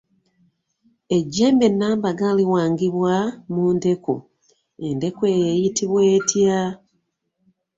[1.17, 3.13] Ejjembe Nambaga liwangibwa
[3.53, 4.15] mu ndeku,
[4.87, 6.57] endeku eyo eyitibwa etya?